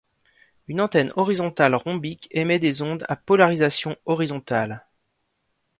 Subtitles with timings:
[0.67, 4.87] Une antenne horizontale rhombique émet des ondes à polarisation horizontale.